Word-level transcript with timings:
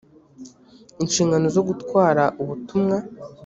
inshingano 1.03 1.45
zo 1.55 1.61
gutwara 1.67 2.23
ubutumwa 2.41 2.97